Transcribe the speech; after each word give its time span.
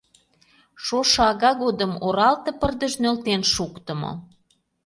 Шошо 0.85 1.21
ага 1.31 1.51
годым 1.61 1.91
оралте 2.05 2.51
пырдыж 2.59 2.93
нӧлтен 3.01 3.41
шуктымо. 3.53 4.11